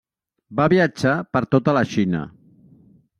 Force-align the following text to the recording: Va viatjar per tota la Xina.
Va 0.59 0.65
viatjar 0.73 1.13
per 1.37 1.43
tota 1.57 1.75
la 1.79 1.83
Xina. 1.91 2.23